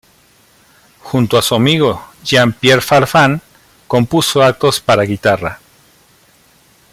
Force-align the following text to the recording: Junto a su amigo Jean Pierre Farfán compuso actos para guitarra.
Junto 1.03 1.37
a 1.37 1.43
su 1.43 1.53
amigo 1.53 2.07
Jean 2.23 2.53
Pierre 2.53 2.81
Farfán 2.81 3.39
compuso 3.87 4.41
actos 4.41 4.79
para 4.81 5.03
guitarra. 5.03 5.59